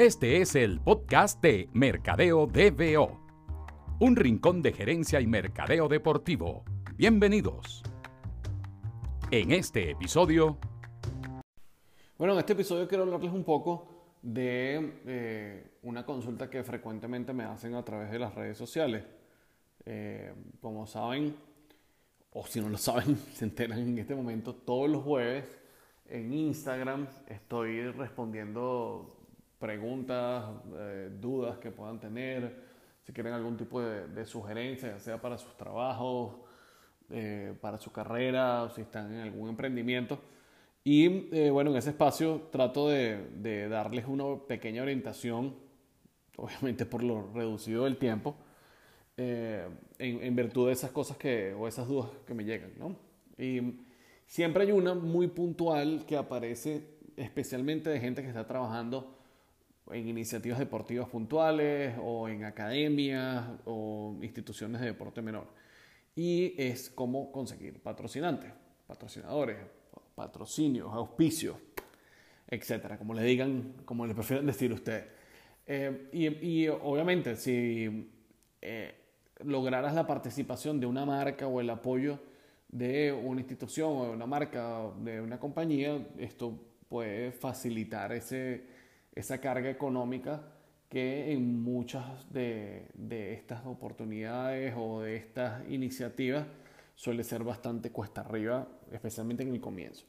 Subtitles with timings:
[0.00, 3.20] Este es el podcast de Mercadeo DBO,
[4.00, 6.64] un rincón de gerencia y mercadeo deportivo.
[6.96, 7.82] Bienvenidos.
[9.30, 10.56] En este episodio...
[12.16, 17.44] Bueno, en este episodio quiero hablarles un poco de eh, una consulta que frecuentemente me
[17.44, 19.04] hacen a través de las redes sociales.
[19.84, 20.32] Eh,
[20.62, 21.36] como saben,
[22.32, 25.44] o si no lo saben, se enteran en este momento, todos los jueves
[26.08, 29.19] en Instagram estoy respondiendo
[29.60, 30.44] preguntas,
[30.78, 32.56] eh, dudas que puedan tener,
[33.02, 36.34] si quieren algún tipo de, sugerencia, ya sea para sus trabajos,
[37.10, 40.18] eh, para su carrera, o si están en algún emprendimiento.
[40.82, 45.54] Y eh, bueno, en ese espacio trato de, darles una pequeña orientación,
[46.36, 48.34] obviamente por lo reducido del tiempo,
[49.16, 52.72] en, en, virtud de esas cosas que, o esas dudas que me llegan.
[52.78, 52.96] ¿no?
[53.36, 53.84] Y
[54.24, 56.86] siempre hay una muy puntual que aparece
[57.16, 59.19] especialmente de gente que está trabajando
[59.92, 65.46] en iniciativas deportivas puntuales o en academias o instituciones de deporte menor.
[66.14, 68.52] Y es cómo conseguir patrocinantes,
[68.86, 69.58] patrocinadores,
[70.14, 71.56] patrocinios, auspicios,
[72.46, 75.04] etcétera, como le digan, como le prefieran decir ustedes.
[75.66, 78.10] Eh, y, obviamente, si
[78.60, 78.94] eh,
[79.44, 82.18] lograras la participación de una marca o el apoyo
[82.68, 88.64] de una institución o de una marca, de una compañía, esto puede facilitar ese,
[89.14, 90.42] esa carga económica
[90.88, 92.88] que en muchas de,
[93.32, 96.46] estas oportunidades o de estas iniciativas
[96.96, 100.04] suele ser bastante cuesta arriba, especialmente en el comienzo.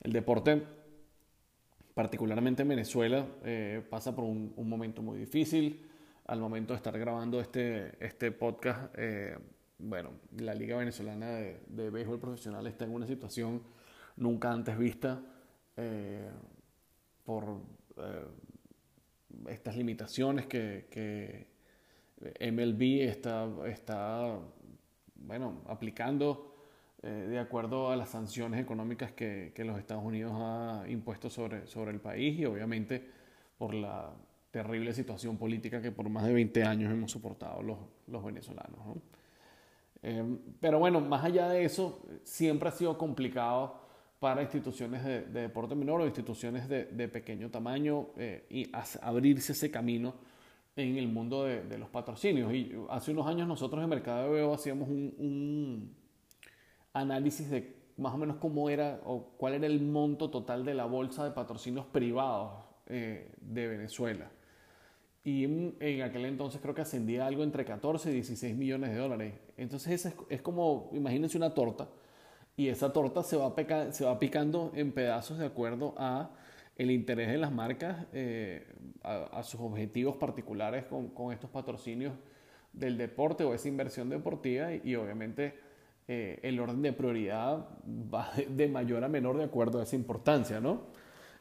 [0.00, 0.62] El deporte,
[1.94, 5.86] particularmente en Venezuela, eh, pasa por un, momento muy difícil.
[6.26, 9.36] Al momento de estar grabando este, este podcast, eh,
[9.78, 13.62] bueno, la Liga Venezolana de, de, Béisbol Profesional está en una situación
[14.16, 15.20] nunca antes vista
[15.76, 16.28] eh,
[17.24, 17.62] por
[18.02, 18.26] eh,
[19.48, 21.48] estas limitaciones que,
[22.20, 24.38] MLB está, está
[25.16, 26.54] bueno, aplicando
[27.02, 31.92] eh, de acuerdo a las sanciones económicas que, los Estados Unidos ha impuesto sobre, sobre
[31.92, 33.02] el país y obviamente
[33.56, 34.12] por la
[34.50, 38.78] terrible situación política que por más de 20 años hemos soportado los, venezolanos.
[40.02, 43.80] Eh, pero bueno, más allá de eso, siempre ha sido complicado
[44.20, 48.70] para instituciones de, deporte menor o instituciones de, pequeño tamaño eh, y
[49.00, 50.14] abrirse ese camino
[50.76, 52.52] en el mundo de, los patrocinios.
[52.52, 55.96] Y hace unos años nosotros en Mercado Veo hacíamos un,
[56.92, 60.84] análisis de más o menos cómo era o cuál era el monto total de la
[60.84, 64.30] bolsa de patrocinios privados eh, de Venezuela.
[65.24, 69.34] Y en, aquel entonces creo que ascendía algo entre 14 y 16 millones de dólares.
[69.56, 71.88] Entonces es, es como, imagínense una torta
[72.56, 73.54] y esa torta se va,
[73.92, 76.30] se va picando en pedazos de acuerdo a
[76.80, 78.66] el interés de las marcas, eh,
[79.02, 82.14] a, sus objetivos particulares con, con, estos patrocinios
[82.72, 85.58] del deporte o esa inversión deportiva y, obviamente
[86.08, 90.58] eh, el orden de prioridad va de, mayor a menor de acuerdo a esa importancia,
[90.58, 90.84] ¿no?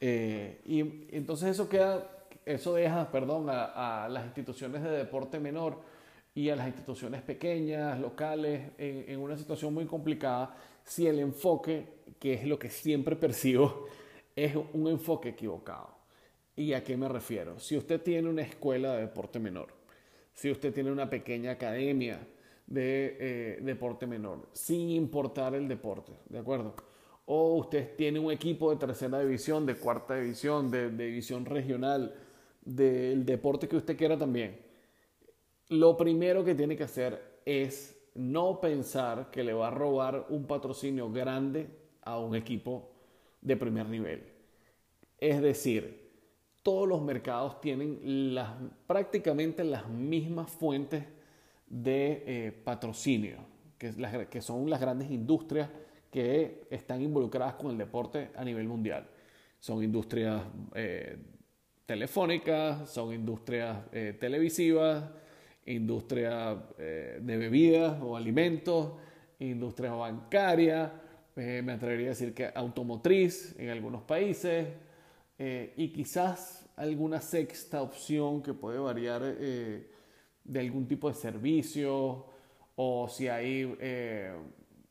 [0.00, 0.80] Eh, y
[1.14, 2.08] entonces eso queda,
[2.44, 5.80] eso deja, perdón, a, a las instituciones de deporte menor
[6.34, 11.86] y a las instituciones pequeñas, locales, en, en una situación muy complicada si el enfoque,
[12.18, 13.86] que es lo que siempre percibo,
[14.36, 16.00] es un enfoque equivocado.
[16.56, 17.58] ¿Y a qué me refiero?
[17.58, 19.68] Si usted tiene una escuela de deporte menor,
[20.34, 22.26] si usted tiene una pequeña academia
[22.66, 26.74] de eh, deporte menor, sin importar el deporte, ¿de acuerdo?
[27.26, 32.14] O usted tiene un equipo de tercera división, de cuarta división, de, de división regional,
[32.62, 34.58] del deporte que usted quiera también.
[35.68, 40.46] Lo primero que tiene que hacer es no pensar que le va a robar un
[40.46, 41.68] patrocinio grande
[42.02, 42.90] a un equipo
[43.40, 44.24] de primer nivel.
[45.18, 46.10] Es decir,
[46.62, 48.50] todos los mercados tienen las,
[48.86, 51.04] prácticamente las mismas fuentes
[51.66, 53.38] de eh, patrocinio,
[53.78, 55.70] que, son las grandes industrias
[56.10, 59.06] que están involucradas con el deporte a nivel mundial.
[59.58, 60.42] Son industrias
[60.74, 61.16] eh,
[61.86, 65.04] telefónicas, son industrias eh, televisivas,
[65.72, 68.92] industria eh, de bebidas o alimentos,
[69.38, 70.92] industria bancaria,
[71.36, 74.68] eh, me atrevería a decir que automotriz en algunos países
[75.38, 82.26] eh, y quizás alguna sexta opción que puede variar de algún tipo de servicio
[82.76, 83.76] o si hay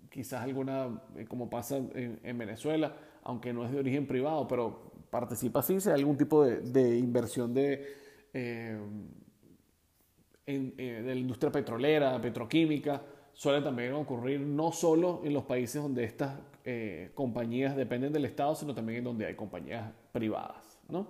[0.10, 5.80] quizás alguna, como pasa en, Venezuela, aunque no es de origen privado, pero participa sí,
[5.80, 7.98] si hay algún tipo de inversión de
[10.50, 13.01] eh, de la industria petrolera, petroquímica,
[13.34, 18.56] suele también ocurrir no solo en los países donde estas eh, compañías dependen del Estado,
[18.56, 20.80] sino también en donde hay compañías privadas.
[20.90, 21.07] ¿no?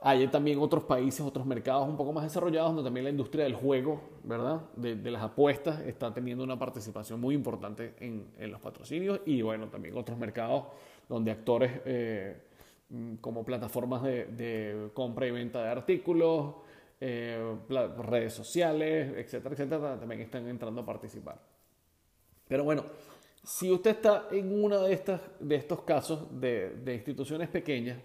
[0.00, 3.54] Hay también otros países, otros mercados un poco más desarrollados donde también la industria del
[3.54, 4.62] juego, ¿verdad?
[4.76, 9.96] De, las apuestas está teniendo una participación muy importante en, los patrocinios y bueno, también
[9.96, 10.66] otros mercados
[11.08, 12.36] donde actores eh,
[12.90, 16.54] mm, como plataformas de, compra y venta de artículos,
[17.00, 17.56] eh,
[17.98, 21.40] redes sociales, etcétera, etcétera, también están entrando a participar.
[22.46, 22.84] Pero bueno,
[23.42, 27.98] si usted está en uno de, estas, de estos casos de, de instituciones pequeñas,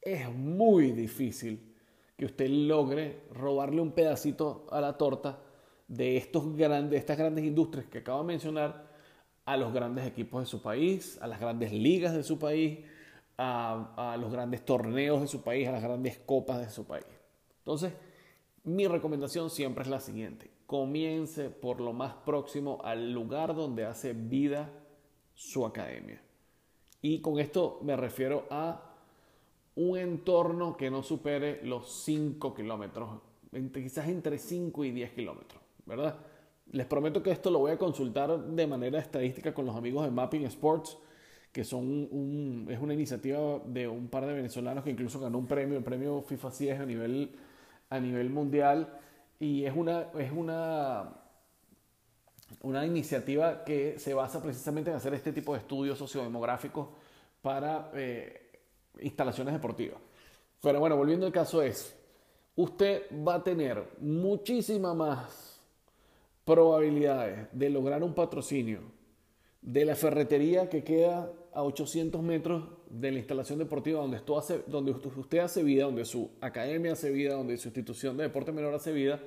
[0.00, 1.74] es muy difícil
[2.16, 5.38] que usted logre robarle un pedacito a la torta
[5.86, 8.88] de, estos grandes, estas grandes industrias que acabo de mencionar
[9.44, 12.80] a los grandes equipos de su país, a las grandes ligas de su país,
[13.38, 17.06] a, a los grandes torneos de su país, a las grandes copas de su país.
[17.58, 17.92] Entonces,
[18.64, 20.50] mi recomendación siempre es la siguiente.
[20.66, 24.70] Comience por lo más próximo al lugar donde hace vida
[25.34, 26.20] su academia.
[27.00, 28.88] Y con esto me refiero a
[29.76, 33.20] un entorno que no supere los 5 kilómetros,
[33.72, 36.18] quizás entre 5 y 10 kilómetros, ¿verdad?
[36.72, 40.10] Les prometo que esto lo voy a consultar de manera estadística con los amigos de
[40.10, 40.98] Mapping Sports,
[41.52, 45.78] que son es una iniciativa de un par de venezolanos que incluso ganó un premio,
[45.78, 47.30] el premio FIFA 10 a nivel,
[47.90, 48.98] a nivel mundial,
[49.38, 51.14] y es una, es una,
[52.62, 56.88] una iniciativa que se basa precisamente en hacer este tipo de estudios sociodemográficos
[57.40, 57.90] para...
[57.94, 58.44] Eh,
[59.00, 59.98] instalaciones deportivas.
[60.60, 61.94] Pero bueno, volviendo al caso es,
[62.56, 65.60] usted va a tener muchísimas más
[66.44, 68.80] probabilidades de lograr un patrocinio
[69.60, 74.62] de la ferretería que queda a 800 metros de la instalación deportiva donde, esto hace,
[74.66, 78.74] donde usted hace vida, donde su academia hace vida, donde su institución de deporte menor
[78.74, 79.20] hace vida,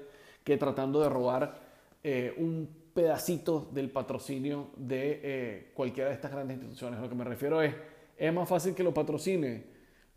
[0.44, 1.60] que tratando de robar
[2.04, 7.00] eh, un pedacito del patrocinio de eh, cualquiera de estas grandes instituciones.
[7.00, 7.74] Lo que me refiero es
[8.22, 9.64] es más fácil que lo patrocine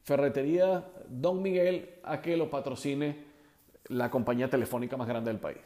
[0.02, 3.24] Ferretería Don Miguel a que lo patrocine
[3.88, 5.62] la compañía telefónica más grande del país.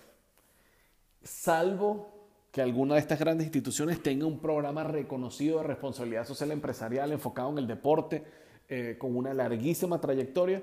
[1.21, 2.18] Salvo
[2.59, 7.51] que alguna de estas grandes instituciones tenga un programa reconocido de responsabilidad social empresarial enfocado
[7.51, 8.25] en el deporte,
[8.69, 10.61] eh, con una larguísima trayectoria,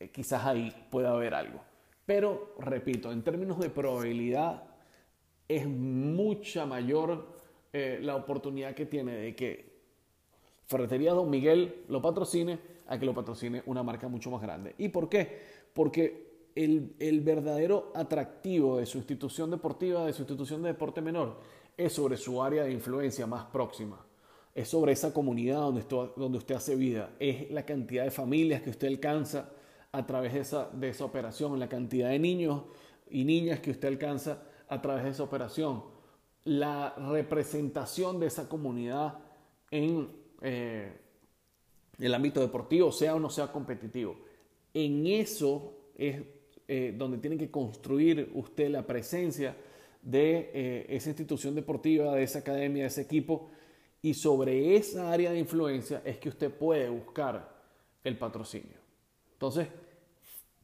[0.00, 1.60] eh, quizás ahí pueda haber algo.
[2.06, 4.62] Pero, repito, en términos de probabilidad,
[5.46, 7.26] es mucha mayor
[7.70, 9.76] eh, la oportunidad que tiene de que
[10.64, 14.74] Ferretería Don Miguel lo patrocine a que lo patrocine una marca mucho más grande.
[14.78, 15.38] ¿Y por qué?
[15.74, 16.25] Porque
[16.56, 21.38] el, verdadero atractivo de su institución deportiva, de su institución de deporte menor,
[21.76, 24.04] es sobre su área de influencia más próxima.
[24.54, 25.84] Es sobre esa comunidad donde,
[26.16, 27.10] donde usted hace vida.
[27.20, 29.50] Es la cantidad de familias que usted alcanza
[29.92, 32.62] a través de esa, de esa operación, la cantidad de niños
[33.10, 35.84] y niñas que usted alcanza a través de esa operación,
[36.44, 39.18] la representación de esa comunidad
[39.70, 40.08] en
[40.40, 41.00] eh,
[41.98, 44.16] el ámbito deportivo, sea o no sea competitivo.
[44.72, 46.22] En eso es
[46.68, 49.56] eh, donde tiene que construir usted la presencia
[50.02, 53.50] de eh, esa institución deportiva, de esa academia, de ese equipo,
[54.02, 57.56] y sobre esa área de influencia es que usted puede buscar
[58.04, 58.78] el patrocinio.
[59.32, 59.68] Entonces,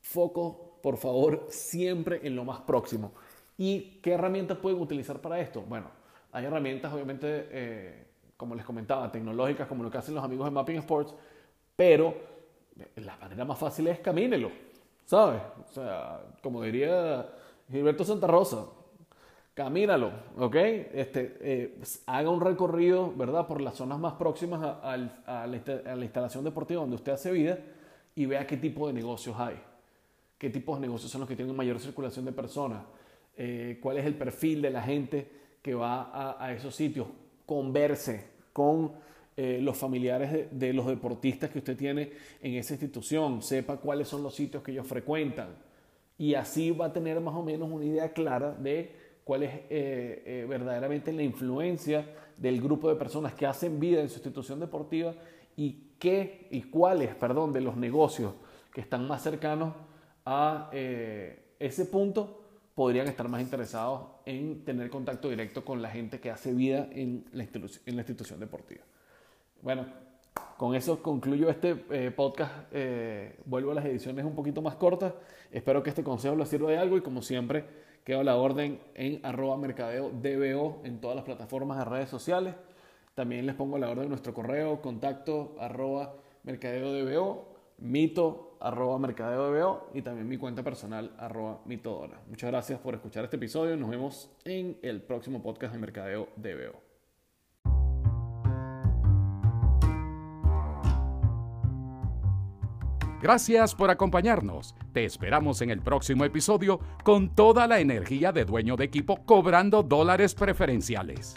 [0.00, 3.12] foco, por favor, siempre en lo más próximo.
[3.58, 5.62] ¿Y qué herramientas pueden utilizar para esto?
[5.62, 5.90] Bueno,
[6.32, 8.04] hay herramientas obviamente eh,
[8.42, 11.14] como les comentaba, tecnológicas como lo que hacen los amigos de Mapping Sports,
[11.76, 12.12] pero
[12.96, 14.50] la manera más fácil es camínelo,
[15.04, 15.42] ¿sabes?
[15.68, 17.28] O sea, como diría
[17.70, 18.66] Gilberto Santa Rosa,
[19.54, 20.54] camínalo, ¿ok?
[20.54, 23.46] Este, eh, haga un recorrido, ¿verdad?
[23.46, 27.58] Por las zonas más próximas a, la, instalación deportiva donde usted hace vida
[28.14, 29.60] y vea qué tipo de negocios hay,
[30.38, 32.82] qué tipos de negocios son los que tienen mayor circulación de personas,
[33.36, 35.30] eh, cuál es el perfil de la gente
[35.62, 37.06] que va a, a esos sitios,
[37.46, 38.92] converse, con
[39.36, 42.12] eh, los familiares de, los deportistas que usted tiene
[42.42, 45.48] en esa institución, sepa cuáles son los sitios que ellos frecuentan
[46.18, 50.22] y así va a tener más o menos una idea clara de cuál es eh,
[50.26, 55.14] eh, verdaderamente la influencia del grupo de personas que hacen vida en su institución deportiva
[55.56, 58.34] y qué y cuáles, perdón, de los negocios
[58.74, 59.74] que están más cercanos
[60.24, 60.70] a
[61.58, 62.42] ese punto
[62.74, 67.24] podrían estar más interesados en tener contacto directo con la gente que hace vida en
[67.32, 68.82] la, institución, deportiva.
[69.62, 69.86] Bueno,
[70.56, 72.52] con eso concluyo este eh, podcast.
[72.72, 75.14] Eh, vuelvo a las ediciones un poquito más cortas.
[75.52, 77.64] Espero que este consejo les sirva de algo y como siempre,
[78.04, 82.56] quedo a la orden en arroba mercadeo DBO en todas las plataformas de redes sociales.
[83.14, 87.46] También les pongo a la orden nuestro correo, contacto arroba mercadeo DBO,
[87.78, 92.20] mito arroba mercadeo y también mi cuenta personal arroba mitodora.
[92.28, 93.76] Muchas gracias por escuchar este episodio.
[93.76, 96.91] Nos vemos en el próximo podcast de Mercadeo DBO.
[103.22, 104.74] Gracias por acompañarnos.
[104.92, 109.84] Te esperamos en el próximo episodio con toda la energía de dueño de equipo cobrando
[109.84, 111.36] dólares preferenciales.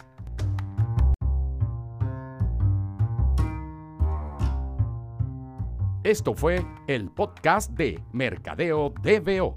[6.03, 9.53] Esto fue el podcast de Mercadeo DBO